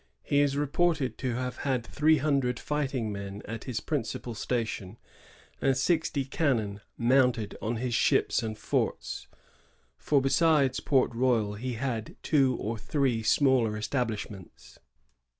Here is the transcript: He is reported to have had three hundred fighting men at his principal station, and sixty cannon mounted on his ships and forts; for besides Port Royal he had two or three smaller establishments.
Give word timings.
He 0.23 0.39
is 0.41 0.57
reported 0.57 1.19
to 1.19 1.35
have 1.35 1.57
had 1.57 1.85
three 1.85 2.17
hundred 2.17 2.59
fighting 2.59 3.11
men 3.11 3.43
at 3.45 3.65
his 3.65 3.79
principal 3.79 4.33
station, 4.33 4.97
and 5.61 5.77
sixty 5.77 6.25
cannon 6.25 6.81
mounted 6.97 7.55
on 7.61 7.75
his 7.75 7.93
ships 7.93 8.41
and 8.41 8.57
forts; 8.57 9.27
for 9.99 10.19
besides 10.19 10.79
Port 10.79 11.13
Royal 11.13 11.53
he 11.53 11.73
had 11.73 12.15
two 12.23 12.55
or 12.59 12.79
three 12.79 13.21
smaller 13.21 13.77
establishments. 13.77 14.79